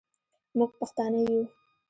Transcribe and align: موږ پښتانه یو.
موږ 0.57 0.71
پښتانه 0.79 1.19
یو. 1.29 1.41